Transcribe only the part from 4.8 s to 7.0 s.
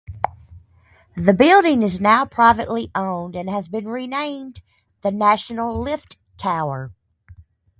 the National Lift Tower.